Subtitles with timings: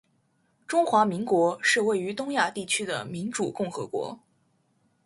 [0.67, 4.17] 中华民国是位于东亚地区的民主共和国